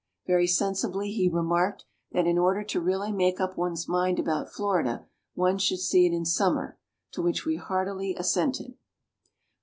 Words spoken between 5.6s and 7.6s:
see it in summer; to which we